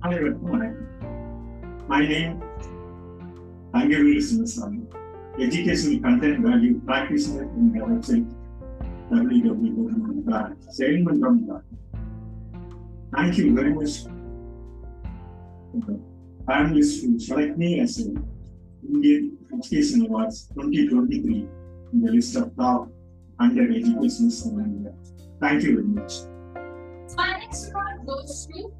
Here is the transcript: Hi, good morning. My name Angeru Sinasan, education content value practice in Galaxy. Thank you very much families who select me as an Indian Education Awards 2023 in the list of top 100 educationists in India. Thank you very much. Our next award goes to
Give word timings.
Hi, 0.00 0.14
good 0.14 0.40
morning. 0.40 0.78
My 1.88 2.06
name 2.06 2.40
Angeru 3.74 4.14
Sinasan, 4.22 4.86
education 5.42 6.00
content 6.00 6.38
value 6.46 6.78
practice 6.86 7.26
in 7.26 7.72
Galaxy. 7.74 8.24
Thank 13.14 13.38
you 13.38 13.54
very 13.54 13.74
much 13.74 14.04
families 16.48 17.02
who 17.02 17.18
select 17.20 17.58
me 17.58 17.80
as 17.80 17.98
an 17.98 18.24
Indian 18.82 19.36
Education 19.52 20.06
Awards 20.06 20.48
2023 20.54 21.46
in 21.92 22.00
the 22.00 22.10
list 22.10 22.36
of 22.36 22.56
top 22.56 22.88
100 23.36 23.76
educationists 23.76 24.46
in 24.46 24.58
India. 24.58 24.92
Thank 25.40 25.62
you 25.62 25.74
very 25.76 25.92
much. 25.98 26.12
Our 27.18 27.38
next 27.38 27.68
award 27.70 28.06
goes 28.06 28.46
to 28.46 28.72